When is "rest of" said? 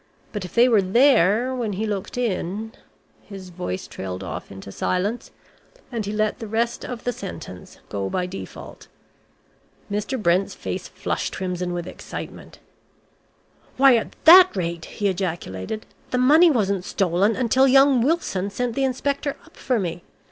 6.47-7.03